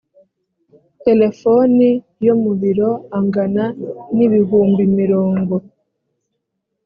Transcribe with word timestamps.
telefoni 1.05 1.89
yo 2.25 2.33
mu 2.41 2.51
biro 2.61 2.89
angana 3.17 3.65
n 4.15 4.17
ibihumbi 4.25 4.83
mirongo 4.99 5.55